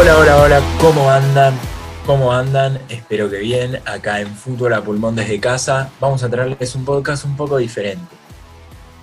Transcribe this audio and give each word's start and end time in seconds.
Hola, 0.00 0.16
hola, 0.16 0.36
hola, 0.38 0.62
¿cómo 0.80 1.10
andan? 1.10 1.54
¿Cómo 2.06 2.32
andan? 2.32 2.80
Espero 2.88 3.28
que 3.28 3.36
bien. 3.36 3.82
Acá 3.84 4.22
en 4.22 4.34
Fútbol 4.34 4.72
a 4.72 4.82
Pulmón 4.82 5.14
desde 5.14 5.38
casa 5.38 5.90
vamos 6.00 6.22
a 6.22 6.30
traerles 6.30 6.74
un 6.74 6.86
podcast 6.86 7.26
un 7.26 7.36
poco 7.36 7.58
diferente. 7.58 8.16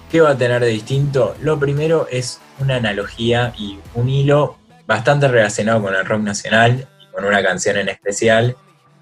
¿Qué 0.10 0.22
va 0.22 0.32
a 0.32 0.38
tener 0.38 0.60
de 0.60 0.70
distinto? 0.70 1.36
Lo 1.40 1.60
primero 1.60 2.08
es 2.10 2.42
una 2.60 2.78
analogía 2.78 3.54
y 3.60 3.78
un 3.94 4.10
hilo 4.10 4.58
bastante 4.88 5.28
relacionado 5.28 5.84
con 5.84 5.94
el 5.94 6.04
rock 6.04 6.22
nacional 6.22 6.88
y 7.00 7.14
con 7.14 7.26
una 7.26 7.44
canción 7.44 7.78
en 7.78 7.90
especial, 7.90 8.58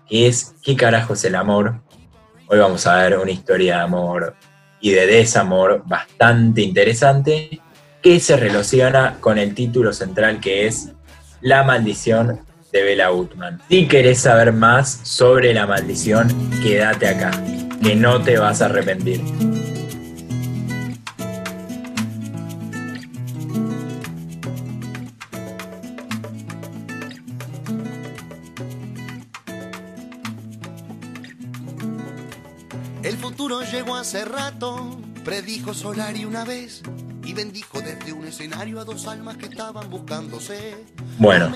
que 0.06 0.28
es 0.28 0.54
¿Qué 0.62 0.76
carajo 0.76 1.14
es 1.14 1.24
el 1.24 1.36
amor? 1.36 1.80
Hoy 2.48 2.60
vamos 2.60 2.86
a 2.88 2.98
ver 2.98 3.18
una 3.18 3.32
historia 3.32 3.78
de 3.78 3.84
amor 3.84 4.36
y 4.82 4.92
de 4.92 5.08
desamor 5.08 5.84
bastante 5.86 6.62
interesante 6.62 7.62
que 8.04 8.20
se 8.20 8.36
relaciona 8.36 9.16
con 9.22 9.38
el 9.38 9.56
título 9.56 9.94
central 9.94 10.42
que 10.42 10.68
es 10.68 10.90
La 11.46 11.62
maldición 11.62 12.40
de 12.72 12.82
Bella 12.82 13.10
Gutman. 13.10 13.62
Si 13.70 13.88
querés 13.88 14.22
saber 14.22 14.52
más 14.52 15.02
sobre 15.04 15.54
la 15.54 15.68
maldición, 15.68 16.28
quédate 16.64 17.08
acá, 17.08 17.30
que 17.84 17.96
no 17.96 18.20
te 18.24 18.40
vas 18.40 18.64
a 18.64 18.66
arrepentir. 18.66 19.22
El 33.04 33.18
futuro 33.18 33.62
llegó 33.62 33.98
hace 33.98 34.26
rato, 34.26 35.00
predijo 35.24 35.76
Solari 35.76 36.26
una 36.26 36.44
vez 36.44 36.82
bendijo 37.36 37.82
desde 37.82 38.14
un 38.14 38.26
escenario 38.26 38.80
a 38.80 38.86
dos 38.86 39.06
almas 39.08 39.38
que 39.38 39.48
estaban 39.48 39.90
buscándose. 39.90 40.76
Bueno, 41.20 41.52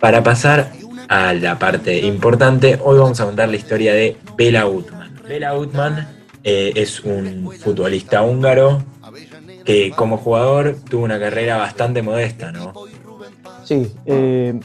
para 0.00 0.22
pasar 0.22 0.72
a 1.08 1.32
la 1.32 1.58
parte 1.58 2.00
importante, 2.00 2.78
hoy 2.82 2.98
vamos 2.98 3.20
a 3.20 3.24
contar 3.24 3.48
la 3.48 3.56
historia 3.56 3.94
de 3.94 4.16
Bela 4.36 4.64
Gutman. 4.64 5.20
Bela 5.26 5.52
Gutman 5.52 6.08
eh, 6.42 6.72
es 6.74 7.00
un 7.00 7.52
futbolista 7.52 8.22
húngaro 8.22 8.84
que 9.64 9.92
como 9.92 10.18
jugador 10.18 10.76
tuvo 10.90 11.04
una 11.04 11.20
carrera 11.20 11.56
bastante 11.56 12.02
modesta, 12.02 12.50
¿no? 12.50 12.72
Sí, 13.64 13.92
eh, 14.06 14.58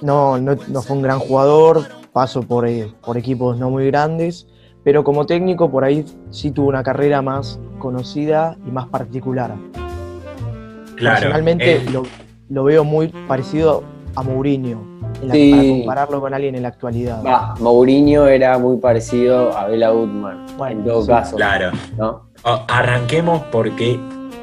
no, 0.00 0.38
no, 0.38 0.56
no 0.68 0.82
fue 0.82 0.96
un 0.96 1.02
gran 1.02 1.18
jugador, 1.18 1.84
pasó 2.12 2.42
por, 2.42 2.68
eh, 2.68 2.92
por 3.04 3.18
equipos 3.18 3.58
no 3.58 3.70
muy 3.70 3.86
grandes, 3.86 4.46
pero 4.86 5.02
como 5.02 5.26
técnico 5.26 5.68
por 5.68 5.82
ahí 5.82 6.04
sí 6.30 6.52
tuvo 6.52 6.68
una 6.68 6.84
carrera 6.84 7.20
más 7.20 7.58
conocida 7.80 8.56
y 8.64 8.70
más 8.70 8.86
particular. 8.86 9.50
Claro. 10.94 11.16
Personalmente 11.18 11.82
lo, 11.92 12.04
lo 12.48 12.62
veo 12.64 12.84
muy 12.84 13.08
parecido 13.26 13.82
a 14.14 14.22
Mourinho, 14.22 14.80
en 15.20 15.28
la- 15.28 15.34
Sí. 15.34 15.50
para 15.50 15.66
compararlo 16.06 16.20
con 16.20 16.34
alguien 16.34 16.54
en 16.54 16.62
la 16.62 16.68
actualidad. 16.68 17.20
Va, 17.26 17.54
Mourinho 17.58 18.28
era 18.28 18.58
muy 18.58 18.76
parecido 18.76 19.58
a 19.58 19.66
Bela 19.66 19.90
Gutman, 19.90 20.46
Bueno, 20.56 20.78
en 20.80 20.86
todo 20.86 21.02
sí. 21.02 21.08
caso. 21.08 21.34
Claro. 21.36 21.72
¿no? 21.98 22.28
O- 22.44 22.60
Arranquemos 22.68 23.42
porque, 23.50 23.98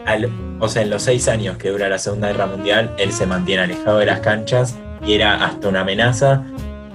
al- 0.05 0.29
o 0.59 0.67
sea, 0.67 0.81
en 0.81 0.89
los 0.89 1.03
seis 1.03 1.29
años 1.29 1.57
que 1.57 1.69
dura 1.69 1.87
la 1.87 1.97
Segunda 1.99 2.27
Guerra 2.27 2.47
Mundial, 2.47 2.91
él 2.99 3.13
se 3.13 3.25
mantiene 3.25 3.63
alejado 3.63 3.99
de 3.99 4.07
las 4.07 4.19
canchas 4.19 4.77
y 5.05 5.13
era 5.13 5.45
hasta 5.45 5.69
una 5.69 5.81
amenaza. 5.81 6.43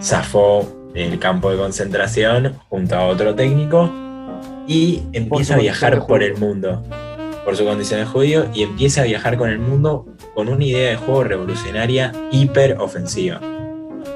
Zafó 0.03 0.69
del 0.93 1.19
campo 1.19 1.51
de 1.51 1.57
concentración 1.57 2.59
junto 2.69 2.97
a 2.97 3.07
otro 3.07 3.35
técnico 3.35 3.91
y 4.67 5.03
empieza 5.13 5.55
a 5.55 5.59
viajar 5.59 6.07
por 6.07 6.23
el 6.23 6.37
mundo. 6.37 6.83
Por 7.45 7.57
su 7.57 7.65
condición 7.65 8.01
de 8.01 8.07
judío 8.07 8.47
y 8.53 8.63
empieza 8.63 9.01
a 9.01 9.05
viajar 9.05 9.39
con 9.39 9.49
el 9.49 9.59
mundo 9.59 10.07
con 10.35 10.49
una 10.49 10.65
idea 10.65 10.91
de 10.91 10.97
juego 10.97 11.25
revolucionaria 11.25 12.13
hiper 12.31 12.79
ofensiva. 12.79 13.41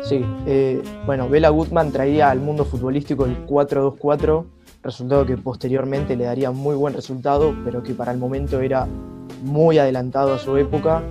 Sí, 0.03 0.25
eh, 0.47 0.83
bueno, 1.07 1.29
Bela 1.29 1.49
Gutman 1.49 1.93
traía 1.93 2.31
al 2.31 2.41
mundo 2.41 2.65
futbolístico 2.65 3.25
el 3.25 3.47
4-2-4, 3.47 4.45
resultado 4.83 5.25
que 5.25 5.37
posteriormente 5.37 6.17
le 6.17 6.25
daría 6.25 6.51
muy 6.51 6.75
buen 6.75 6.93
resultado, 6.93 7.55
pero 7.65 7.83
que 7.83 7.95
para 7.95 8.13
el 8.13 8.19
momento 8.19 8.61
era 8.61 8.87
muy 9.43 9.79
adelantado 9.79 10.35
a 10.35 10.39
su 10.39 10.57
época. 10.57 11.03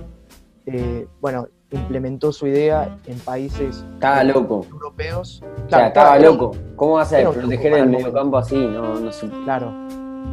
Eh, 0.66 1.06
bueno, 1.20 1.48
implementó 1.76 2.32
su 2.32 2.46
idea 2.46 2.96
en 3.06 3.18
países 3.20 3.84
Estaba 3.94 4.24
loco. 4.24 4.66
europeos. 4.70 5.42
O 5.66 5.70
sea, 5.70 5.88
estaba 5.88 6.18
loco. 6.18 6.52
¿Cómo 6.76 6.94
vas 6.94 7.12
a 7.12 7.20
era 7.20 7.30
proteger 7.30 7.72
el 7.74 7.86
mediocampo 7.88 8.36
así? 8.38 8.56
No, 8.56 8.94
no 9.00 9.12
sé. 9.12 9.28
Claro. 9.44 9.72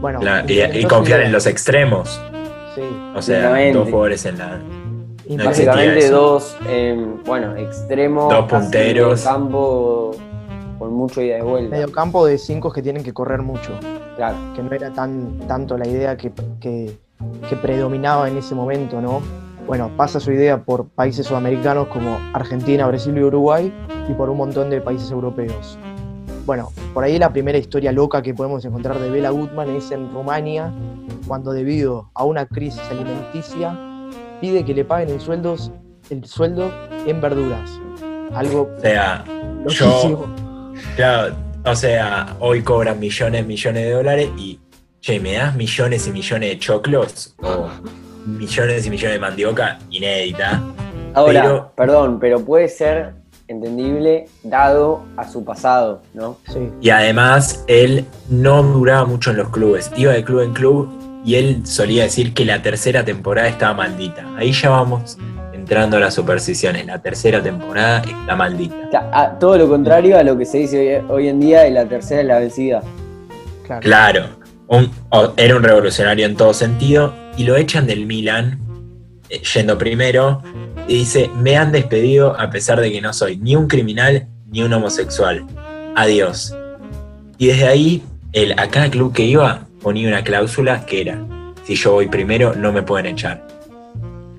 Bueno, 0.01 0.19
y, 0.47 0.83
confiar 0.85 1.19
idea. 1.19 1.27
en 1.27 1.31
los 1.33 1.45
extremos. 1.47 2.21
Sí, 2.75 2.81
O 3.15 3.21
sea, 3.21 3.71
dos 3.73 3.85
jugadores 3.89 4.25
en 4.25 4.37
la. 4.37 4.59
existía 5.25 5.45
Básicamente 5.45 6.09
dos, 6.09 6.57
eh, 6.67 7.05
bueno, 7.25 7.55
extremos. 7.55 8.31
Dos 8.33 8.45
punteros. 8.45 9.23
Campo 9.23 10.11
con 10.77 10.93
mucho 10.93 11.21
ida 11.21 11.39
y 11.39 11.41
vuelta. 11.41 11.75
mediocampo 11.75 12.25
de 12.25 12.37
cinco 12.37 12.71
que 12.71 12.81
tienen 12.81 13.03
que 13.03 13.13
correr 13.13 13.41
mucho. 13.41 13.71
Claro. 14.15 14.35
que 14.53 14.61
no 14.61 14.71
era 14.73 14.91
tan 14.91 15.37
tanto 15.47 15.77
la 15.77 15.87
idea 15.87 16.17
que, 16.17 16.31
que- 16.59 16.91
que 17.49 17.55
predominaba 17.55 18.27
en 18.27 18.37
ese 18.37 18.53
momento, 18.53 18.99
¿no? 19.01 19.21
Bueno, 19.69 19.91
pasa 19.95 20.19
su 20.19 20.31
idea 20.31 20.63
por 20.63 20.87
países 20.87 21.27
sudamericanos 21.27 21.89
como 21.89 22.19
Argentina, 22.33 22.87
Brasil 22.87 23.15
y 23.15 23.21
Uruguay 23.21 23.71
y 24.09 24.13
por 24.13 24.27
un 24.31 24.37
montón 24.37 24.71
de 24.71 24.81
países 24.81 25.11
europeos. 25.11 25.77
Bueno, 26.47 26.71
por 26.91 27.03
ahí 27.03 27.19
la 27.19 27.31
primera 27.31 27.55
historia 27.59 27.91
loca 27.91 28.23
que 28.23 28.33
podemos 28.33 28.65
encontrar 28.65 28.97
de 28.97 29.11
Bela 29.11 29.29
Gutman 29.29 29.69
es 29.75 29.91
en 29.91 30.11
Rumania, 30.11 30.73
cuando 31.27 31.51
debido 31.51 32.09
a 32.15 32.23
una 32.23 32.47
crisis 32.47 32.81
alimenticia 32.89 33.77
pide 34.41 34.65
que 34.65 34.73
le 34.73 34.85
paguen 34.85 35.09
el, 35.09 35.21
sueldos, 35.21 35.71
el 36.09 36.25
sueldo 36.25 36.71
en 37.05 37.21
verduras. 37.21 37.69
Algo 38.33 38.71
O 38.75 38.81
sea, 38.81 39.23
loquísimo. 39.63 40.25
Claro, 40.95 41.35
o 41.63 41.75
sea, 41.75 42.35
hoy 42.39 42.63
cobran 42.63 42.99
millones, 42.99 43.45
millones 43.45 43.83
de 43.83 43.91
dólares 43.91 44.29
y, 44.35 44.59
che, 44.99 45.19
¿me 45.19 45.33
das 45.33 45.55
millones 45.55 46.07
y 46.07 46.11
millones 46.11 46.49
de 46.49 46.57
choclos? 46.57 47.35
Millones 48.25 48.85
y 48.85 48.89
millones 48.89 49.13
de 49.15 49.19
mandioca 49.19 49.79
inédita. 49.89 50.61
Ahora, 51.13 51.41
Pero- 51.41 51.71
perdón, 51.75 52.19
pero 52.19 52.39
puede 52.45 52.67
ser 52.69 53.13
entendible 53.47 54.25
dado 54.43 55.03
a 55.17 55.27
su 55.27 55.43
pasado, 55.43 56.01
¿no? 56.13 56.37
Sí. 56.47 56.69
Y 56.81 56.89
además, 56.91 57.63
él 57.67 58.05
no 58.29 58.61
duraba 58.61 59.05
mucho 59.05 59.31
en 59.31 59.37
los 59.37 59.49
clubes, 59.49 59.91
iba 59.97 60.13
de 60.13 60.23
club 60.23 60.41
en 60.41 60.53
club 60.53 60.89
y 61.25 61.35
él 61.35 61.65
solía 61.65 62.03
decir 62.03 62.33
que 62.33 62.45
la 62.45 62.61
tercera 62.61 63.03
temporada 63.03 63.47
estaba 63.47 63.73
maldita. 63.73 64.23
Ahí 64.37 64.51
ya 64.51 64.69
vamos 64.69 65.17
entrando 65.51 65.97
a 65.97 65.99
las 65.99 66.13
supersticiones. 66.13 66.85
La 66.85 67.01
tercera 67.01 67.41
temporada 67.41 67.99
está 68.01 68.35
maldita. 68.35 68.75
O 68.87 68.91
sea, 68.91 69.09
a- 69.11 69.39
todo 69.39 69.57
lo 69.57 69.67
contrario 69.67 70.17
a 70.17 70.23
lo 70.23 70.37
que 70.37 70.45
se 70.45 70.59
dice 70.59 70.99
hoy, 70.99 71.05
hoy 71.09 71.27
en 71.29 71.39
día 71.39 71.61
de 71.61 71.71
la 71.71 71.85
tercera 71.85 72.21
es 72.21 72.27
la 72.27 72.39
vencida. 72.39 72.81
Claro. 73.65 73.81
Claro, 73.81 74.25
un- 74.67 74.91
era 75.37 75.55
un 75.55 75.63
revolucionario 75.63 76.25
en 76.25 76.35
todo 76.35 76.53
sentido 76.53 77.13
y 77.39 77.43
lo 77.45 77.55
echan 77.55 77.87
del 77.87 78.05
Milan 78.05 78.59
eh, 79.29 79.41
yendo 79.53 79.77
primero 79.77 80.43
y 80.89 80.95
dice, 80.95 81.29
me 81.41 81.55
han 81.55 81.71
despedido 81.71 82.37
a 82.37 82.49
pesar 82.49 82.81
de 82.81 82.91
que 82.91 82.99
no 82.99 83.13
soy 83.13 83.37
ni 83.37 83.55
un 83.55 83.67
criminal 83.67 84.27
ni 84.51 84.61
un 84.61 84.73
homosexual. 84.73 85.45
Adiós. 85.95 86.53
Y 87.37 87.47
desde 87.47 87.67
ahí, 87.67 88.03
él, 88.33 88.53
a 88.57 88.67
cada 88.67 88.89
club 88.89 89.13
que 89.13 89.23
iba 89.23 89.61
ponía 89.81 90.09
una 90.09 90.21
cláusula 90.21 90.85
que 90.85 90.99
era, 91.01 91.23
si 91.63 91.75
yo 91.75 91.93
voy 91.93 92.07
primero 92.07 92.53
no 92.55 92.73
me 92.73 92.81
pueden 92.83 93.05
echar. 93.05 93.47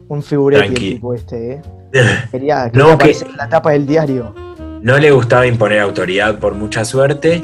Un 0.09 0.23
figurete 0.23 0.65
el 0.67 0.71
Tranqui. 0.75 0.91
tipo 0.97 1.15
este, 1.15 1.53
¿eh? 1.55 1.63
Quería, 2.31 2.71
No, 2.75 2.99
que- 2.99 3.17
la 3.37 3.49
tapa 3.49 3.71
del 3.73 3.87
diario. 3.87 4.35
No 4.83 4.99
le 4.99 5.11
gustaba 5.11 5.47
imponer 5.47 5.79
autoridad 5.81 6.39
por 6.39 6.55
mucha 6.55 6.85
suerte 6.85 7.43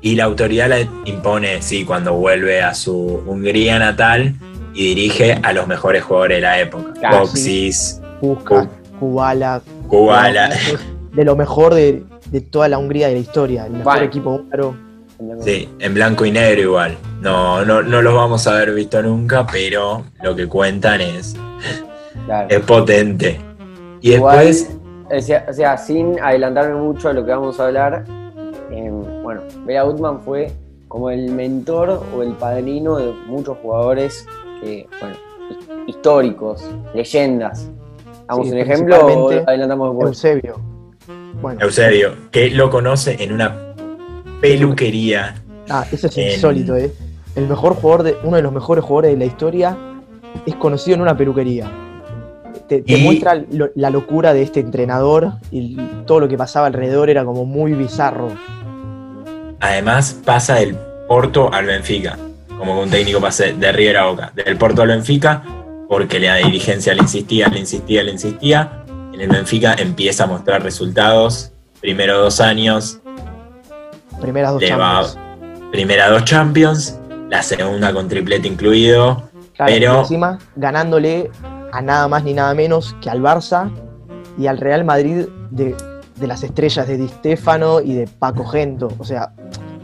y 0.00 0.14
la 0.14 0.24
autoridad 0.24 0.68
la 0.68 0.80
impone, 1.06 1.60
sí, 1.62 1.84
cuando 1.84 2.12
vuelve 2.14 2.62
a 2.62 2.72
su 2.74 3.22
Hungría 3.26 3.78
natal 3.80 4.34
y 4.76 4.94
dirige 4.94 5.38
a 5.42 5.52
los 5.52 5.66
mejores 5.66 6.02
jugadores 6.04 6.36
de 6.38 6.40
la 6.42 6.60
época. 6.60 6.92
Claro, 7.00 7.20
Boxis, 7.20 8.00
Puskas, 8.20 8.68
Kubala, 9.00 9.62
Kubala. 9.88 10.50
de 11.14 11.24
lo 11.24 11.34
mejor 11.36 11.74
de, 11.74 12.04
de 12.30 12.40
toda 12.42 12.68
la 12.68 12.78
Hungría 12.78 13.08
de 13.08 13.14
la 13.14 13.20
historia, 13.20 13.66
el 13.66 13.72
mejor 13.72 14.02
equipo 14.02 14.30
húngaro. 14.30 14.74
Sí, 15.40 15.66
en 15.78 15.94
blanco 15.94 16.26
y 16.26 16.30
negro 16.30 16.60
igual. 16.60 16.96
No, 17.22 17.64
no, 17.64 17.80
no 17.82 18.02
los 18.02 18.14
vamos 18.14 18.46
a 18.46 18.52
haber 18.54 18.74
visto 18.74 19.02
nunca, 19.02 19.46
pero 19.50 20.04
lo 20.22 20.36
que 20.36 20.46
cuentan 20.46 21.00
es, 21.00 21.34
Claro. 22.26 22.48
es 22.50 22.60
potente. 22.60 23.40
Y 24.02 24.12
Igual, 24.14 24.46
después, 24.46 24.76
o 25.48 25.52
sea, 25.54 25.78
sin 25.78 26.20
adelantarme 26.20 26.74
mucho 26.74 27.08
a 27.08 27.12
lo 27.14 27.24
que 27.24 27.30
vamos 27.30 27.58
a 27.60 27.66
hablar, 27.66 28.04
eh, 28.70 28.90
bueno, 29.22 29.40
Bela 29.64 29.84
Gutman 29.84 30.20
fue 30.20 30.52
como 30.88 31.08
el 31.10 31.30
mentor 31.32 32.02
o 32.14 32.22
el 32.22 32.32
padrino 32.34 32.96
de 32.98 33.12
muchos 33.26 33.56
jugadores 33.62 34.26
bueno, 34.62 35.16
hi- 35.50 35.90
históricos, 35.90 36.64
leyendas. 36.94 37.70
Damos 38.28 38.46
Sí, 38.48 38.52
un 38.52 38.58
ejemplo 38.58 38.96
o 39.06 39.30
adelantamos 39.30 39.90
después. 39.90 40.08
Eusebio. 40.08 40.60
Bueno, 41.40 41.60
Eusebio, 41.60 42.12
que 42.30 42.50
lo 42.50 42.70
conoce 42.70 43.22
en 43.22 43.32
una 43.32 43.54
peluquería. 44.40 45.34
ah, 45.68 45.84
eso 45.92 46.06
es 46.08 46.16
en- 46.18 46.30
insólito, 46.32 46.76
¿eh? 46.76 46.92
El 47.34 47.46
mejor 47.48 47.74
jugador 47.74 48.02
de, 48.02 48.16
uno 48.24 48.36
de 48.36 48.42
los 48.42 48.52
mejores 48.52 48.82
jugadores 48.84 49.12
de 49.12 49.18
la 49.18 49.24
historia 49.26 49.76
es 50.46 50.54
conocido 50.56 50.94
en 50.96 51.02
una 51.02 51.16
peluquería. 51.16 51.70
te, 52.68 52.82
te 52.82 52.98
Y- 52.98 53.02
muestra 53.04 53.34
lo- 53.52 53.68
la 53.76 53.90
locura 53.90 54.34
de 54.34 54.42
este 54.42 54.58
entrenador 54.58 55.34
y 55.52 55.76
todo 56.04 56.18
lo 56.18 56.26
que 56.28 56.36
pasaba 56.36 56.66
alrededor 56.66 57.08
era 57.10 57.24
como 57.24 57.44
muy 57.44 57.74
bizarro. 57.74 58.28
Además, 59.60 60.20
pasa 60.24 60.56
del 60.56 60.76
Porto 61.06 61.52
al 61.52 61.66
Benfica. 61.66 62.18
Como 62.58 62.74
que 62.76 62.82
un 62.84 62.90
técnico 62.90 63.20
pase 63.20 63.52
de 63.52 63.72
River 63.72 63.96
a 63.98 64.04
Boca. 64.06 64.32
Del 64.34 64.56
Porto 64.56 64.82
al 64.82 64.88
Benfica, 64.88 65.42
porque 65.88 66.18
la 66.18 66.36
dirigencia 66.36 66.94
le 66.94 67.02
insistía, 67.02 67.48
le 67.48 67.60
insistía, 67.60 68.02
le 68.02 68.12
insistía. 68.12 68.82
En 69.12 69.20
el 69.20 69.28
Benfica 69.28 69.74
empieza 69.78 70.24
a 70.24 70.26
mostrar 70.26 70.62
resultados. 70.62 71.52
Primero 71.80 72.18
dos 72.18 72.40
años, 72.40 73.00
Primeras 74.20 74.52
dos 74.54 74.62
Champions. 74.62 75.18
primera 75.70 76.08
dos 76.08 76.24
Champions, 76.24 76.98
la 77.28 77.42
segunda 77.42 77.92
con 77.92 78.08
triplete 78.08 78.48
incluido. 78.48 79.28
Claro, 79.54 79.72
pero- 79.72 80.00
encima 80.00 80.38
ganándole 80.56 81.30
a 81.72 81.82
nada 81.82 82.08
más 82.08 82.24
ni 82.24 82.32
nada 82.32 82.54
menos 82.54 82.94
que 83.02 83.10
al 83.10 83.20
Barça 83.20 83.70
y 84.38 84.46
al 84.46 84.58
Real 84.58 84.84
Madrid 84.84 85.26
de, 85.50 85.74
de 86.16 86.26
las 86.26 86.42
estrellas 86.42 86.88
de 86.88 86.96
Di 86.96 87.08
Stefano 87.08 87.80
y 87.80 87.94
de 87.94 88.06
Paco 88.06 88.44
Gento. 88.46 88.88
O 88.98 89.04
sea, 89.04 89.32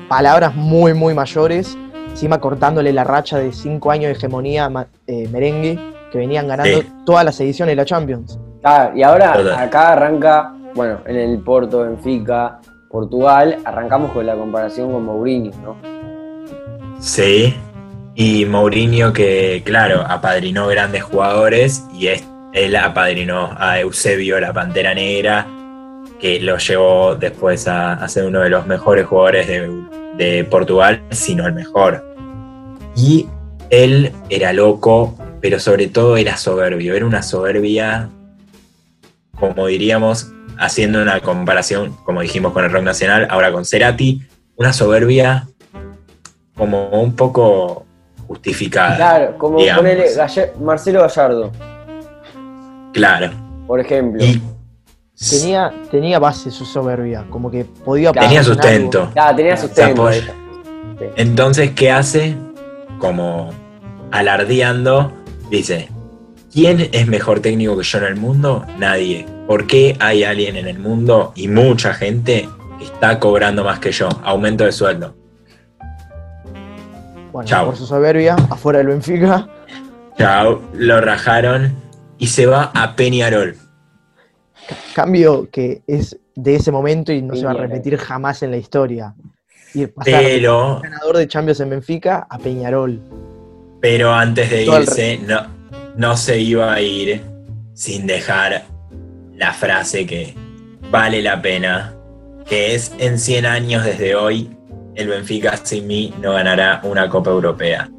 palabras 0.08 0.54
muy, 0.54 0.94
muy 0.94 1.12
mayores. 1.14 1.76
Encima 2.12 2.38
cortándole 2.38 2.92
la 2.92 3.04
racha 3.04 3.38
de 3.38 3.52
cinco 3.52 3.90
años 3.90 4.06
de 4.06 4.12
hegemonía 4.12 4.70
eh, 5.06 5.28
merengue 5.32 5.78
que 6.12 6.18
venían 6.18 6.46
ganando 6.46 6.80
Sí. 6.82 6.86
todas 7.04 7.24
las 7.24 7.40
ediciones 7.40 7.72
de 7.72 7.76
la 7.76 7.84
Champions. 7.84 8.38
Ah, 8.62 8.90
y 8.94 9.02
ahora 9.02 9.32
Total. 9.32 9.54
acá 9.58 9.92
arranca, 9.92 10.52
bueno, 10.74 10.98
en 11.06 11.16
el 11.16 11.38
Porto, 11.40 11.80
Benfica, 11.80 12.60
Portugal, 12.90 13.56
arrancamos 13.64 14.12
con 14.12 14.24
la 14.26 14.34
comparación 14.36 14.92
con 14.92 15.04
Mourinho, 15.04 15.50
¿no? 15.64 15.76
Sí. 17.00 17.54
Y 18.14 18.44
Mourinho 18.44 19.12
que, 19.12 19.62
claro, 19.64 20.04
apadrinó 20.06 20.66
grandes 20.68 21.02
jugadores 21.02 21.84
y 21.94 22.08
es- 22.08 22.28
él 22.52 22.76
apadrinó 22.76 23.50
a 23.56 23.80
Eusebio, 23.80 24.38
la 24.38 24.52
Pantera 24.52 24.94
Negra, 24.94 25.46
que 26.20 26.38
lo 26.40 26.58
llevó 26.58 27.14
después 27.16 27.66
a, 27.66 27.94
a 27.94 28.06
ser 28.08 28.26
uno 28.26 28.40
de 28.40 28.50
los 28.50 28.66
mejores 28.66 29.06
jugadores 29.06 29.48
de, 29.48 29.66
de 30.16 30.44
Portugal, 30.44 31.02
sino 31.10 31.46
el 31.46 31.52
mejor. 31.54 32.04
Y 32.96 33.26
él 33.70 34.12
era 34.28 34.52
loco, 34.52 35.16
pero 35.40 35.58
sobre 35.58 35.88
todo 35.88 36.16
era 36.16 36.36
soberbio, 36.36 36.94
era 36.94 37.06
una 37.06 37.22
soberbia, 37.22 38.08
como 39.38 39.66
diríamos, 39.66 40.32
haciendo 40.58 41.00
una 41.02 41.20
comparación, 41.20 41.96
como 42.04 42.20
dijimos 42.20 42.52
con 42.52 42.64
el 42.64 42.70
rock 42.70 42.82
nacional, 42.84 43.26
ahora 43.30 43.50
con 43.50 43.64
Cerati, 43.64 44.22
una 44.56 44.72
soberbia 44.72 45.48
como 46.56 46.90
un 46.90 47.16
poco 47.16 47.86
justificada. 48.26 48.96
Claro, 48.96 49.38
como 49.38 49.58
digamos. 49.58 49.82
ponele 49.82 50.14
Galle- 50.14 50.52
Marcelo 50.60 51.00
Gallardo, 51.00 51.50
Claro. 52.92 53.30
por 53.66 53.80
ejemplo. 53.80 54.22
Y 54.22 54.40
Tenía, 55.18 55.72
tenía 55.90 56.18
base 56.18 56.50
su 56.50 56.64
soberbia, 56.64 57.24
como 57.30 57.50
que 57.50 57.64
podía 57.64 58.12
tenía 58.12 58.42
sustento. 58.42 59.10
tenía 59.36 59.56
sustento. 59.56 60.10
Entonces, 61.16 61.72
¿qué 61.72 61.90
hace? 61.90 62.36
Como 62.98 63.50
alardeando, 64.10 65.12
dice, 65.50 65.88
¿quién 66.52 66.88
es 66.92 67.06
mejor 67.06 67.40
técnico 67.40 67.76
que 67.76 67.84
yo 67.84 67.98
en 67.98 68.04
el 68.04 68.16
mundo? 68.16 68.64
Nadie. 68.78 69.26
¿Por 69.46 69.66
qué 69.66 69.96
hay 70.00 70.24
alguien 70.24 70.56
en 70.56 70.66
el 70.66 70.78
mundo 70.78 71.32
y 71.34 71.48
mucha 71.48 71.94
gente 71.94 72.48
que 72.78 72.84
está 72.84 73.18
cobrando 73.18 73.64
más 73.64 73.78
que 73.78 73.92
yo? 73.92 74.08
Aumento 74.24 74.64
de 74.64 74.72
sueldo. 74.72 75.14
Bueno, 77.32 77.48
Chau. 77.48 77.66
por 77.66 77.76
su 77.76 77.86
soberbia, 77.86 78.36
afuera 78.50 78.78
del 78.78 78.88
Benfica. 78.88 79.48
Chao, 80.18 80.60
lo 80.74 81.00
rajaron 81.00 81.74
y 82.18 82.26
se 82.26 82.46
va 82.46 82.70
a 82.74 82.94
Peñarol. 82.94 83.56
Cambio 84.94 85.48
que 85.50 85.82
es 85.86 86.18
de 86.34 86.54
ese 86.54 86.72
momento 86.72 87.12
y 87.12 87.22
no 87.22 87.34
se 87.34 87.44
va 87.44 87.52
a 87.52 87.54
repetir 87.54 87.96
jamás 87.96 88.42
en 88.42 88.50
la 88.50 88.56
historia. 88.56 89.14
Y 89.74 89.86
pasar 89.86 90.22
de 90.22 90.28
Pero, 90.28 90.80
ganador 90.82 91.16
de 91.16 91.28
Champions 91.28 91.60
en 91.60 91.70
Benfica 91.70 92.26
a 92.28 92.38
Peñarol. 92.38 93.00
pero 93.80 94.12
antes 94.12 94.50
de 94.50 94.64
Todo 94.64 94.80
irse, 94.80 95.18
no, 95.26 95.46
no 95.96 96.16
se 96.16 96.38
iba 96.38 96.72
a 96.72 96.80
ir 96.80 97.22
sin 97.74 98.06
dejar 98.06 98.64
la 99.34 99.52
frase 99.52 100.06
que 100.06 100.34
vale 100.90 101.22
la 101.22 101.40
pena, 101.40 101.94
que 102.46 102.74
es 102.74 102.92
en 102.98 103.18
100 103.18 103.46
años 103.46 103.84
desde 103.84 104.14
hoy, 104.14 104.50
el 104.94 105.08
Benfica 105.08 105.56
sin 105.56 105.86
mí 105.86 106.12
no 106.20 106.34
ganará 106.34 106.80
una 106.84 107.08
Copa 107.08 107.30
Europea. 107.30 107.90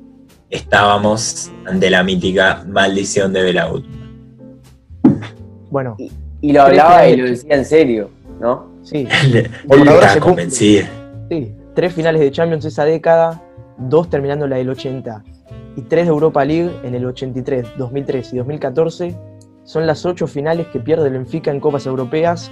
Estábamos 0.50 1.52
ante 1.66 1.90
la 1.90 2.04
mítica 2.04 2.64
maldición 2.68 3.34
de 3.34 3.42
Belaut. 3.42 3.84
Bueno, 5.72 5.98
Y 6.44 6.52
lo 6.52 6.64
hablaba 6.64 7.08
y 7.08 7.16
lo 7.16 7.26
decía 7.26 7.56
en 7.56 7.64
serio, 7.64 8.10
¿no? 8.42 8.68
sí, 8.84 9.08
Por 9.68 9.88
ahora 9.88 10.10
se 10.10 10.52
sí. 10.52 11.56
Tres 11.74 11.94
finales 11.94 12.20
de 12.20 12.32
Champions 12.32 12.66
esa 12.66 12.84
década, 12.84 13.42
dos 13.78 14.10
terminando 14.10 14.46
la 14.46 14.58
del 14.58 14.70
80 14.70 15.24
y 15.78 15.82
tres 15.84 16.06
de 16.06 16.10
Europa 16.10 16.44
League 16.44 16.70
en 16.84 16.96
el 16.96 17.06
83, 17.06 17.78
2003 17.78 18.34
y 18.34 18.38
2014. 18.38 19.16
Son 19.64 19.88
las 19.88 20.06
ocho 20.06 20.28
finales 20.28 20.68
que 20.68 20.82
pierde 20.82 21.08
el 21.08 21.14
Benfica 21.14 21.50
en 21.50 21.62
Copas 21.62 21.86
Europeas, 21.86 22.52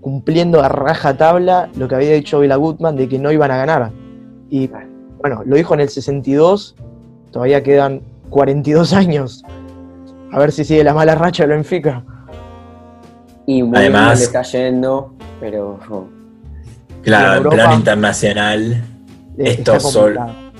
cumpliendo 0.00 0.60
a 0.60 0.68
raja 0.68 1.16
tabla 1.16 1.70
lo 1.76 1.86
que 1.86 1.94
había 1.94 2.10
dicho 2.10 2.40
Vila 2.40 2.56
Gutmann 2.56 2.96
de 2.96 3.08
que 3.08 3.20
no 3.20 3.30
iban 3.30 3.52
a 3.52 3.58
ganar. 3.58 3.92
Y 4.50 4.68
bueno, 5.20 5.42
lo 5.46 5.54
dijo 5.54 5.74
en 5.74 5.80
el 5.80 5.88
62, 5.88 6.74
todavía 7.30 7.62
quedan 7.62 8.02
42 8.30 8.92
años. 8.92 9.44
A 10.32 10.38
ver 10.40 10.50
si 10.50 10.64
sigue 10.64 10.82
la 10.82 10.94
mala 10.94 11.14
racha 11.14 11.44
del 11.44 11.52
Benfica. 11.52 12.04
Y 13.46 13.62
muy 13.62 13.78
Además- 13.78 14.18
le 14.18 14.24
está 14.24 14.42
yendo, 14.42 15.14
pero 15.40 15.78
Claro, 17.02 17.26
en 17.26 17.30
en 17.32 17.36
Europa- 17.38 17.56
plan 17.56 17.72
internacional. 17.74 18.82
Esto 19.38 19.74
está 19.76 19.80
sol- 19.80 20.14
complicado. 20.16 20.50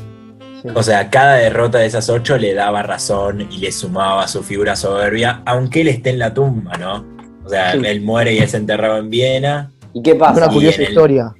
Sí. 0.62 0.68
O 0.74 0.82
sea, 0.82 1.08
cada 1.08 1.36
derrota 1.36 1.78
de 1.78 1.86
esas 1.86 2.08
ocho 2.10 2.36
le 2.36 2.52
daba 2.52 2.82
razón 2.82 3.46
y 3.50 3.58
le 3.58 3.72
sumaba 3.72 4.28
su 4.28 4.42
figura 4.42 4.76
soberbia, 4.76 5.40
aunque 5.46 5.80
él 5.80 5.88
esté 5.88 6.10
en 6.10 6.18
la 6.18 6.34
tumba, 6.34 6.72
¿no? 6.78 7.04
O 7.44 7.48
sea, 7.48 7.72
Sí. 7.72 7.80
él 7.84 8.02
muere 8.02 8.34
y 8.34 8.38
es 8.38 8.52
enterrado 8.54 8.98
en 8.98 9.08
Viena. 9.10 9.70
¿y 9.94 10.02
qué 10.02 10.10
Es 10.12 10.16
pasa? 10.18 10.44
una 10.44 10.48
curiosa 10.52 10.76
en 10.76 10.82
el- 10.82 10.88
historia. 10.90 11.34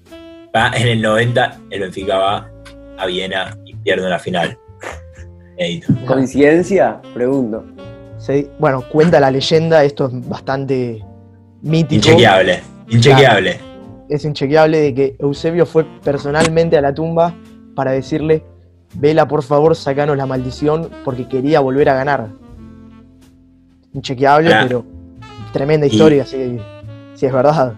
Va 0.57 0.71
en 0.75 0.89
el 0.89 1.01
90, 1.03 1.59
el 1.71 1.81
Benfica 1.81 2.17
va 2.17 2.51
a 2.99 3.07
Viena 3.07 3.57
y 3.65 3.75
pierde 3.77 4.07
una 4.07 4.19
final. 4.19 4.59
¿Coincidencia? 6.07 7.01
Pregunto. 7.15 7.65
Bueno, 8.59 8.83
cuenta 8.91 9.21
la 9.21 9.31
leyenda, 9.31 9.85
esto 9.85 10.07
es 10.07 10.29
bastante 10.29 11.03
mítico. 11.63 11.95
Inchequeable, 12.09 12.61
inchequeable. 12.89 13.61
Es 14.09 14.25
inchequeable 14.25 14.79
de 14.79 14.95
que 14.95 15.17
Eusebio 15.19 15.67
fue 15.67 15.85
personalmente 16.03 16.77
a 16.77 16.81
la 16.81 16.93
tumba 16.95 17.35
para 17.77 17.93
decirle, 17.93 18.45
Vela, 18.95 19.29
por 19.29 19.45
favor, 19.45 19.77
sacanos 19.77 20.17
la 20.17 20.27
maldición 20.27 20.91
porque 21.05 21.29
quería 21.29 21.61
volver 21.61 21.89
a 21.91 21.95
ganar. 21.95 22.29
Inchequeable, 23.95 24.53
Ah. 24.53 24.65
pero 24.67 24.85
tremenda 25.53 25.87
Y- 25.87 25.91
historia, 25.91 26.25
si, 26.25 26.59
si 27.15 27.27
es 27.27 27.33
verdad. 27.33 27.75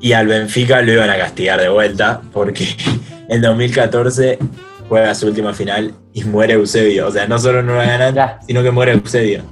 Y 0.00 0.12
al 0.12 0.26
Benfica 0.26 0.82
lo 0.82 0.92
iban 0.92 1.10
a 1.10 1.16
castigar 1.16 1.60
de 1.60 1.68
vuelta 1.68 2.20
porque 2.32 2.66
en 3.28 3.40
2014 3.42 4.38
juega 4.88 5.14
su 5.14 5.26
última 5.26 5.52
final 5.54 5.92
y 6.12 6.24
muere 6.24 6.54
Eusebio. 6.54 7.08
O 7.08 7.10
sea, 7.10 7.26
no 7.26 7.38
solo 7.38 7.62
no 7.62 7.76
la 7.76 7.84
ganan, 7.84 8.14
Ya. 8.14 8.38
sino 8.46 8.62
que 8.62 8.70
muere 8.70 8.92
Eusebio. 8.92 9.42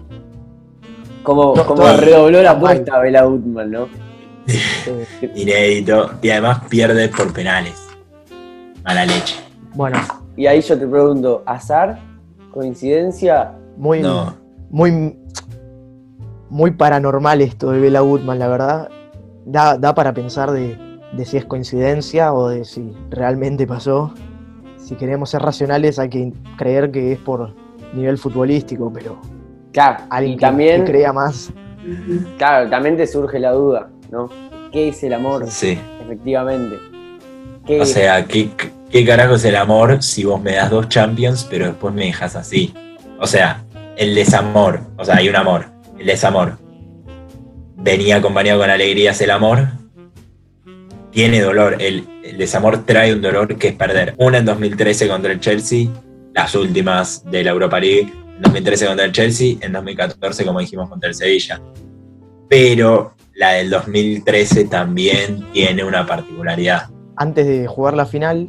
Como, 1.22 1.54
No, 1.54 1.64
como 1.66 1.82
todo- 1.82 1.96
redobló 1.98 2.42
la 2.42 2.52
apuesta 2.52 2.98
Bela 2.98 3.22
Gutmann, 3.24 3.70
¿no? 3.70 3.88
Inédito. 5.34 6.10
Y 6.22 6.30
además 6.30 6.62
pierde 6.68 7.08
por 7.08 7.32
penales. 7.32 7.74
Mala 8.84 9.04
leche. 9.06 9.36
bueno, 9.74 9.98
Y 10.36 10.46
ahí 10.46 10.60
yo 10.62 10.78
te 10.78 10.86
pregunto, 10.86 11.42
¿azar? 11.46 11.98
¿Coincidencia? 12.52 13.52
muy, 13.76 14.00
No. 14.00 14.34
muy, 14.70 15.16
muy 16.48 16.70
paranormal 16.72 17.40
esto 17.42 17.70
de 17.70 17.80
Bela 17.80 18.00
Goodman, 18.00 18.38
la 18.38 18.48
verdad. 18.48 18.88
Da, 19.46 19.76
da 19.78 19.94
para 19.94 20.12
pensar 20.12 20.50
de, 20.50 20.76
de 21.12 21.24
si 21.24 21.36
es 21.36 21.44
coincidencia 21.44 22.32
o 22.32 22.48
de 22.48 22.64
si 22.64 22.92
realmente 23.10 23.66
pasó. 23.66 24.12
Si 24.76 24.96
queremos 24.96 25.30
ser 25.30 25.42
racionales 25.42 25.98
hay 25.98 26.08
que 26.08 26.32
creer 26.56 26.90
que 26.90 27.12
es 27.12 27.18
por 27.18 27.54
nivel 27.94 28.18
futbolístico, 28.18 28.90
pero 28.92 29.18
Claro, 29.72 30.04
alguien 30.10 30.34
y 30.34 30.36
que, 30.36 30.40
también, 30.40 30.84
que 30.84 30.92
crea 30.92 31.12
más. 31.12 31.52
claro, 32.38 32.68
también 32.68 32.96
te 32.96 33.06
surge 33.06 33.38
la 33.38 33.52
duda, 33.52 33.90
¿no? 34.10 34.28
¿Qué 34.72 34.88
es 34.88 35.02
el 35.02 35.14
amor? 35.14 35.46
Sí. 35.48 35.78
Efectivamente. 36.02 36.78
¿Qué 37.66 37.80
O 37.80 37.84
sea, 37.84 38.24
¿qué, 38.26 38.50
¿qué 38.90 39.04
carajo 39.04 39.34
es 39.34 39.44
el 39.44 39.56
amor 39.56 40.02
si 40.02 40.24
vos 40.24 40.40
me 40.40 40.54
das 40.54 40.70
dos 40.70 40.88
champions 40.88 41.46
pero 41.48 41.66
después 41.66 41.94
me 41.94 42.06
dejas 42.06 42.36
así? 42.36 42.74
O 43.18 43.26
sea, 43.26 43.64
el 43.96 44.14
desamor. 44.14 44.80
O 44.96 45.04
sea, 45.04 45.16
hay 45.16 45.28
un 45.28 45.36
amor. 45.36 45.66
El 45.98 46.06
desamor. 46.06 46.56
Venía 47.76 48.16
acompañado 48.16 48.60
con 48.60 48.70
alegrías 48.70 49.20
el 49.20 49.30
amor. 49.30 49.68
Tiene 51.10 51.40
dolor. 51.40 51.76
El, 51.80 52.06
el 52.24 52.38
desamor 52.38 52.84
trae 52.84 53.12
un 53.12 53.20
dolor 53.20 53.56
que 53.56 53.68
es 53.68 53.74
perder. 53.74 54.14
Una 54.18 54.38
en 54.38 54.46
2013 54.46 55.08
contra 55.08 55.32
el 55.32 55.40
Chelsea. 55.40 55.88
Las 56.34 56.54
últimas 56.54 57.24
de 57.30 57.44
la 57.44 57.50
Europa 57.50 57.80
League. 57.80 58.12
En 58.36 58.42
2013 58.42 58.86
contra 58.86 59.04
el 59.04 59.12
Chelsea, 59.12 59.56
en 59.60 59.72
2014, 59.72 60.46
como 60.46 60.60
dijimos, 60.60 60.88
contra 60.88 61.08
el 61.08 61.14
Sevilla. 61.14 61.60
Pero 62.48 63.14
la 63.34 63.52
del 63.52 63.70
2013 63.70 64.64
también 64.66 65.46
tiene 65.52 65.84
una 65.84 66.06
particularidad. 66.06 66.88
Antes 67.16 67.46
de 67.46 67.66
jugar 67.66 67.94
la 67.94 68.06
final, 68.06 68.48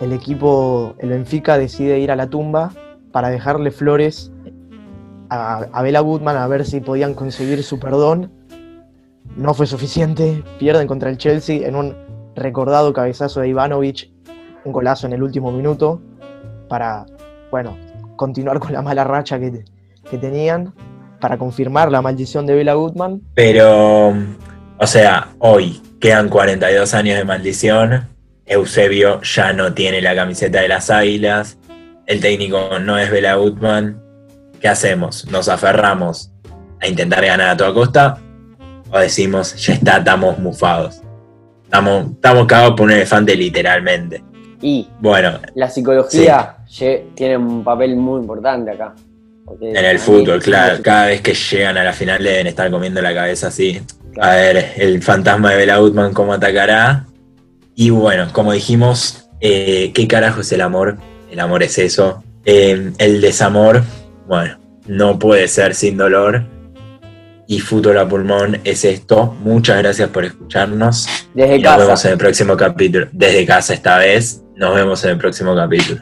el 0.00 0.12
equipo, 0.12 0.94
el 0.98 1.10
Benfica, 1.10 1.58
decide 1.58 2.00
ir 2.00 2.10
a 2.10 2.16
la 2.16 2.28
tumba 2.28 2.72
para 3.12 3.28
dejarle 3.28 3.70
flores 3.70 4.32
a, 5.28 5.66
a 5.72 5.82
Bela 5.82 6.00
Gutmann 6.00 6.36
a 6.36 6.46
ver 6.48 6.64
si 6.64 6.80
podían 6.80 7.14
conseguir 7.14 7.62
su 7.62 7.78
perdón. 7.78 8.32
No 9.36 9.54
fue 9.54 9.66
suficiente, 9.66 10.42
pierden 10.58 10.88
contra 10.88 11.10
el 11.10 11.18
Chelsea 11.18 11.66
en 11.66 11.76
un 11.76 11.94
recordado 12.34 12.92
cabezazo 12.92 13.40
de 13.40 13.48
Ivanovic, 13.48 14.10
un 14.64 14.72
golazo 14.72 15.06
en 15.06 15.12
el 15.12 15.22
último 15.22 15.52
minuto, 15.52 16.00
para, 16.72 17.04
bueno, 17.50 17.76
continuar 18.16 18.58
con 18.58 18.72
la 18.72 18.80
mala 18.80 19.04
racha 19.04 19.38
que, 19.38 19.62
que 20.10 20.16
tenían, 20.16 20.72
para 21.20 21.36
confirmar 21.36 21.92
la 21.92 22.00
maldición 22.00 22.46
de 22.46 22.54
Bela 22.54 22.72
Gutmann. 22.72 23.20
Pero, 23.34 24.14
o 24.78 24.86
sea, 24.86 25.28
hoy 25.38 25.82
quedan 26.00 26.30
42 26.30 26.94
años 26.94 27.18
de 27.18 27.26
maldición, 27.26 28.08
Eusebio 28.46 29.20
ya 29.20 29.52
no 29.52 29.74
tiene 29.74 30.00
la 30.00 30.14
camiseta 30.14 30.62
de 30.62 30.68
las 30.68 30.88
águilas, 30.88 31.58
el 32.06 32.20
técnico 32.22 32.78
no 32.80 32.96
es 32.96 33.10
Bela 33.10 33.34
Gutmann, 33.34 34.02
¿qué 34.58 34.68
hacemos? 34.68 35.30
¿Nos 35.30 35.50
aferramos 35.50 36.32
a 36.80 36.88
intentar 36.88 37.22
ganar 37.22 37.50
a 37.50 37.56
toda 37.58 37.74
costa? 37.74 38.18
¿O 38.90 38.98
decimos, 38.98 39.56
ya 39.56 39.74
está, 39.74 39.98
estamos 39.98 40.38
mufados? 40.38 41.02
Estamos, 41.64 42.12
estamos 42.12 42.46
cagados 42.46 42.76
por 42.76 42.86
un 42.86 42.92
elefante 42.92 43.36
literalmente. 43.36 44.24
Y 44.62 44.88
Bueno, 45.00 45.38
la 45.54 45.68
psicología 45.68 46.56
lle- 46.72 47.04
tiene 47.14 47.36
un 47.36 47.62
papel 47.64 47.96
muy 47.96 48.20
importante 48.20 48.70
acá. 48.72 48.94
En 49.60 49.84
el 49.84 49.98
fútbol, 49.98 50.40
claro, 50.40 50.80
cada 50.82 51.06
vez 51.06 51.20
que 51.20 51.34
llegan 51.34 51.76
a 51.76 51.84
la 51.84 51.92
final 51.92 52.22
deben 52.22 52.46
estar 52.46 52.70
comiendo 52.70 53.02
la 53.02 53.12
cabeza 53.12 53.48
así. 53.48 53.80
A 54.20 54.30
ver, 54.36 54.72
el 54.76 55.02
fantasma 55.02 55.50
de 55.50 55.56
Bela 55.56 55.78
Gutmann 55.78 56.12
cómo 56.14 56.32
atacará. 56.32 57.06
Y 57.74 57.90
bueno, 57.90 58.28
como 58.32 58.52
dijimos, 58.52 59.28
eh, 59.40 59.90
¿qué 59.94 60.06
carajo 60.06 60.40
es 60.42 60.52
el 60.52 60.60
amor? 60.60 60.96
El 61.30 61.40
amor 61.40 61.62
es 61.62 61.76
eso. 61.78 62.22
Eh, 62.44 62.92
el 62.98 63.20
desamor, 63.20 63.82
bueno, 64.28 64.58
no 64.86 65.18
puede 65.18 65.48
ser 65.48 65.74
sin 65.74 65.96
dolor. 65.96 66.44
Y 67.48 67.58
fútbol 67.60 67.98
a 67.98 68.08
pulmón 68.08 68.60
es 68.64 68.84
esto. 68.84 69.34
Muchas 69.40 69.78
gracias 69.78 70.08
por 70.10 70.24
escucharnos. 70.24 71.06
Desde 71.34 71.56
Y 71.56 71.62
nos 71.62 71.72
vemos 71.76 71.88
casa. 71.88 72.08
en 72.08 72.12
el 72.12 72.18
próximo 72.18 72.56
capítulo. 72.56 73.08
Desde 73.12 73.44
casa 73.44 73.74
esta 73.74 73.98
vez. 73.98 74.42
Nos 74.56 74.74
vemos 74.74 75.02
en 75.04 75.10
el 75.10 75.18
próximo 75.18 75.54
capítulo. 75.56 76.00